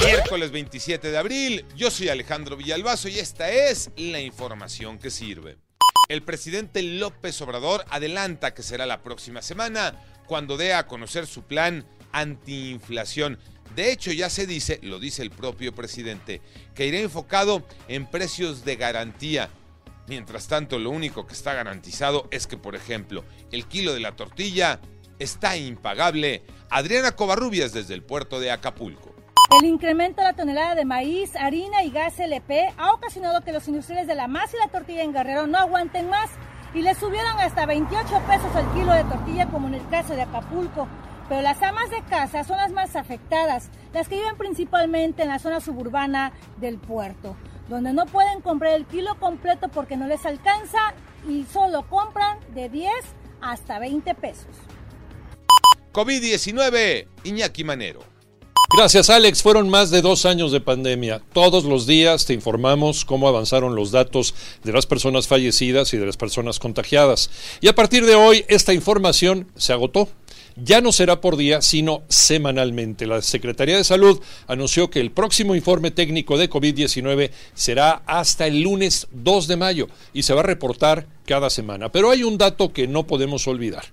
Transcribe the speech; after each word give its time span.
Miércoles 0.00 0.50
27 0.50 1.10
de 1.10 1.18
abril, 1.18 1.64
yo 1.74 1.90
soy 1.90 2.10
Alejandro 2.10 2.56
Villalbazo 2.56 3.08
y 3.08 3.18
esta 3.18 3.50
es 3.50 3.90
la 3.96 4.20
información 4.20 4.98
que 4.98 5.10
sirve. 5.10 5.56
El 6.08 6.22
presidente 6.22 6.82
López 6.82 7.40
Obrador 7.40 7.84
adelanta 7.88 8.52
que 8.52 8.62
será 8.62 8.84
la 8.84 9.02
próxima 9.02 9.42
semana 9.42 9.98
cuando 10.26 10.56
dé 10.56 10.74
a 10.74 10.86
conocer 10.86 11.26
su 11.26 11.44
plan 11.44 11.86
antiinflación. 12.12 13.38
De 13.74 13.90
hecho, 13.90 14.12
ya 14.12 14.28
se 14.28 14.46
dice, 14.46 14.78
lo 14.82 14.98
dice 14.98 15.22
el 15.22 15.30
propio 15.30 15.74
presidente, 15.74 16.40
que 16.74 16.86
irá 16.86 16.98
enfocado 16.98 17.66
en 17.88 18.06
precios 18.06 18.64
de 18.64 18.76
garantía. 18.76 19.48
Mientras 20.08 20.46
tanto, 20.46 20.78
lo 20.78 20.90
único 20.90 21.26
que 21.26 21.34
está 21.34 21.54
garantizado 21.54 22.28
es 22.30 22.46
que, 22.46 22.58
por 22.58 22.76
ejemplo, 22.76 23.24
el 23.50 23.66
kilo 23.66 23.94
de 23.94 24.00
la 24.00 24.14
tortilla 24.14 24.80
está 25.18 25.56
impagable. 25.56 26.42
Adriana 26.70 27.12
Covarrubias 27.12 27.72
desde 27.72 27.94
el 27.94 28.02
puerto 28.02 28.38
de 28.40 28.50
Acapulco. 28.50 29.15
El 29.58 29.64
incremento 29.64 30.20
de 30.20 30.26
la 30.28 30.32
tonelada 30.34 30.74
de 30.74 30.84
maíz, 30.84 31.34
harina 31.34 31.82
y 31.82 31.90
gas 31.90 32.20
LP 32.20 32.74
ha 32.76 32.92
ocasionado 32.92 33.40
que 33.40 33.52
los 33.52 33.66
industriales 33.68 34.06
de 34.06 34.14
la 34.14 34.28
masa 34.28 34.54
y 34.54 34.60
la 34.60 34.70
tortilla 34.70 35.02
en 35.02 35.14
Guerrero 35.14 35.46
no 35.46 35.56
aguanten 35.56 36.10
más 36.10 36.28
y 36.74 36.82
le 36.82 36.94
subieron 36.94 37.38
hasta 37.38 37.64
28 37.64 38.04
pesos 38.26 38.54
al 38.54 38.70
kilo 38.74 38.92
de 38.92 39.04
tortilla 39.04 39.46
como 39.46 39.68
en 39.68 39.74
el 39.74 39.88
caso 39.88 40.14
de 40.14 40.22
Acapulco. 40.22 40.86
Pero 41.30 41.40
las 41.40 41.62
amas 41.62 41.88
de 41.88 42.02
casa 42.02 42.44
son 42.44 42.58
las 42.58 42.70
más 42.70 42.96
afectadas, 42.96 43.70
las 43.94 44.08
que 44.08 44.16
viven 44.16 44.36
principalmente 44.36 45.22
en 45.22 45.28
la 45.28 45.38
zona 45.38 45.60
suburbana 45.60 46.32
del 46.58 46.78
puerto, 46.78 47.34
donde 47.70 47.94
no 47.94 48.04
pueden 48.04 48.42
comprar 48.42 48.74
el 48.74 48.84
kilo 48.84 49.18
completo 49.18 49.68
porque 49.68 49.96
no 49.96 50.06
les 50.06 50.26
alcanza 50.26 50.92
y 51.26 51.44
solo 51.44 51.88
compran 51.88 52.40
de 52.54 52.68
10 52.68 52.92
hasta 53.40 53.78
20 53.78 54.14
pesos. 54.16 54.54
COVID-19, 55.92 57.08
Iñaki 57.24 57.64
Manero. 57.64 58.15
Gracias 58.76 59.08
Alex, 59.08 59.42
fueron 59.42 59.70
más 59.70 59.90
de 59.90 60.02
dos 60.02 60.26
años 60.26 60.52
de 60.52 60.60
pandemia. 60.60 61.22
Todos 61.32 61.64
los 61.64 61.86
días 61.86 62.26
te 62.26 62.34
informamos 62.34 63.06
cómo 63.06 63.26
avanzaron 63.26 63.74
los 63.74 63.90
datos 63.90 64.34
de 64.64 64.72
las 64.72 64.84
personas 64.84 65.26
fallecidas 65.26 65.94
y 65.94 65.96
de 65.96 66.04
las 66.04 66.18
personas 66.18 66.58
contagiadas. 66.58 67.30
Y 67.62 67.68
a 67.68 67.74
partir 67.74 68.04
de 68.04 68.16
hoy 68.16 68.44
esta 68.48 68.74
información 68.74 69.48
se 69.56 69.72
agotó. 69.72 70.10
Ya 70.56 70.82
no 70.82 70.92
será 70.92 71.22
por 71.22 71.38
día, 71.38 71.62
sino 71.62 72.02
semanalmente. 72.10 73.06
La 73.06 73.22
Secretaría 73.22 73.78
de 73.78 73.84
Salud 73.84 74.20
anunció 74.46 74.90
que 74.90 75.00
el 75.00 75.10
próximo 75.10 75.54
informe 75.54 75.90
técnico 75.90 76.36
de 76.36 76.50
COVID-19 76.50 77.30
será 77.54 78.02
hasta 78.04 78.46
el 78.46 78.60
lunes 78.60 79.08
2 79.10 79.48
de 79.48 79.56
mayo 79.56 79.88
y 80.12 80.24
se 80.24 80.34
va 80.34 80.40
a 80.40 80.44
reportar 80.44 81.06
cada 81.24 81.48
semana. 81.48 81.90
Pero 81.90 82.10
hay 82.10 82.24
un 82.24 82.36
dato 82.36 82.74
que 82.74 82.86
no 82.86 83.06
podemos 83.06 83.48
olvidar. 83.48 83.84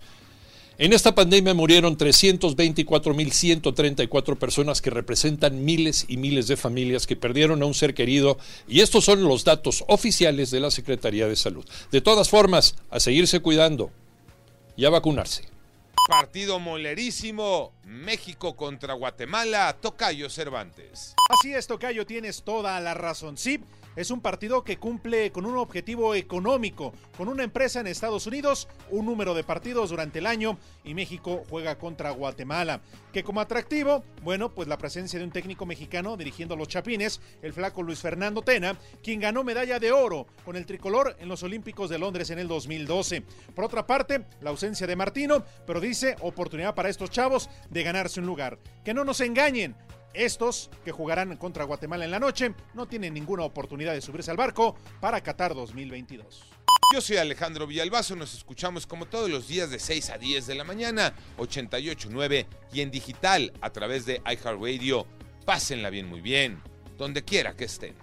En 0.83 0.91
esta 0.91 1.15
pandemia 1.15 1.53
murieron 1.53 1.97
324.134 1.97 4.37
personas 4.37 4.81
que 4.81 4.89
representan 4.89 5.63
miles 5.63 6.03
y 6.09 6.17
miles 6.17 6.49
de 6.49 6.57
familias 6.57 7.07
que 7.07 7.15
perdieron 7.15 7.63
a 7.63 7.65
un 7.65 7.73
ser 7.73 7.93
querido 7.93 8.37
y 8.67 8.81
estos 8.81 9.05
son 9.05 9.23
los 9.23 9.45
datos 9.45 9.85
oficiales 9.87 10.51
de 10.51 10.59
la 10.59 10.71
Secretaría 10.71 11.25
de 11.25 11.37
Salud. 11.37 11.63
De 11.89 12.01
todas 12.01 12.29
formas, 12.29 12.75
a 12.89 12.99
seguirse 12.99 13.39
cuidando 13.39 13.91
y 14.75 14.83
a 14.83 14.89
vacunarse. 14.89 15.47
Partido 16.09 16.59
molerísimo, 16.59 17.71
México 17.85 18.57
contra 18.57 18.93
Guatemala, 18.93 19.77
Tocayo 19.79 20.29
Cervantes. 20.29 21.15
Así 21.29 21.53
es, 21.53 21.65
Tocayo, 21.65 22.05
tienes 22.05 22.43
toda 22.43 22.77
la 22.81 22.93
razón. 22.93 23.37
Sí, 23.37 23.61
es 23.95 24.11
un 24.11 24.21
partido 24.21 24.63
que 24.63 24.77
cumple 24.77 25.31
con 25.31 25.45
un 25.45 25.57
objetivo 25.57 26.15
económico, 26.15 26.93
con 27.17 27.27
una 27.27 27.43
empresa 27.43 27.79
en 27.79 27.87
Estados 27.87 28.27
Unidos, 28.27 28.67
un 28.89 29.05
número 29.05 29.33
de 29.33 29.43
partidos 29.43 29.89
durante 29.89 30.19
el 30.19 30.25
año 30.25 30.57
y 30.83 30.93
México 30.93 31.43
juega 31.49 31.77
contra 31.77 32.11
Guatemala. 32.11 32.81
Que 33.11 33.23
como 33.23 33.41
atractivo, 33.41 34.03
bueno, 34.23 34.53
pues 34.53 34.67
la 34.67 34.77
presencia 34.77 35.19
de 35.19 35.25
un 35.25 35.31
técnico 35.31 35.65
mexicano 35.65 36.17
dirigiendo 36.17 36.55
a 36.55 36.57
los 36.57 36.67
Chapines, 36.67 37.21
el 37.41 37.53
flaco 37.53 37.83
Luis 37.83 37.99
Fernando 37.99 38.41
Tena, 38.41 38.77
quien 39.03 39.19
ganó 39.19 39.43
medalla 39.43 39.79
de 39.79 39.91
oro 39.91 40.27
con 40.43 40.55
el 40.55 40.65
tricolor 40.65 41.15
en 41.19 41.29
los 41.29 41.43
Olímpicos 41.43 41.89
de 41.89 41.99
Londres 41.99 42.29
en 42.29 42.39
el 42.39 42.47
2012. 42.47 43.23
Por 43.53 43.65
otra 43.65 43.85
parte, 43.85 44.25
la 44.41 44.49
ausencia 44.49 44.87
de 44.87 44.95
Martino, 44.95 45.43
pero 45.67 45.79
dice 45.79 46.15
oportunidad 46.21 46.75
para 46.75 46.89
estos 46.89 47.09
chavos 47.09 47.49
de 47.69 47.83
ganarse 47.83 48.19
un 48.19 48.25
lugar. 48.25 48.57
Que 48.83 48.93
no 48.93 49.03
nos 49.03 49.21
engañen, 49.21 49.75
estos, 50.13 50.69
que 50.83 50.91
jugarán 50.91 51.35
contra 51.37 51.63
Guatemala 51.63 52.05
en 52.05 52.11
la 52.11 52.19
noche, 52.19 52.53
no 52.73 52.87
tienen 52.87 53.13
ninguna 53.13 53.43
oportunidad 53.43 53.93
de 53.93 54.01
subirse 54.01 54.31
al 54.31 54.37
barco 54.37 54.75
para 54.99 55.21
Qatar 55.21 55.53
2022. 55.53 56.43
Yo 56.93 57.01
soy 57.01 57.17
Alejandro 57.17 57.65
Villalbazo, 57.65 58.15
nos 58.15 58.33
escuchamos 58.35 58.85
como 58.85 59.07
todos 59.07 59.29
los 59.29 59.47
días 59.47 59.71
de 59.71 59.79
6 59.79 60.11
a 60.11 60.17
10 60.17 60.45
de 60.45 60.55
la 60.55 60.63
mañana, 60.63 61.15
88.9 61.37 62.45
y 62.71 62.81
en 62.81 62.91
digital 62.91 63.51
a 63.61 63.71
través 63.71 64.05
de 64.05 64.21
iHeartRadio. 64.25 65.07
Pásenla 65.45 65.89
bien, 65.89 66.07
muy 66.07 66.21
bien, 66.21 66.61
donde 66.97 67.23
quiera 67.23 67.55
que 67.55 67.65
estén. 67.65 68.02